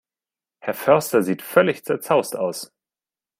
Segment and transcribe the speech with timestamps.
[0.61, 2.73] Herr Förster sieht völlig zerzaust aus.